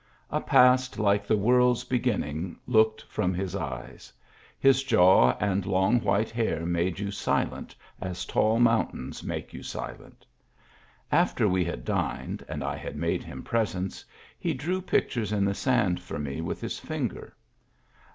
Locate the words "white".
5.99-6.31